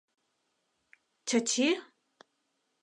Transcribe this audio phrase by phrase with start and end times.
[1.27, 1.67] Чачи?..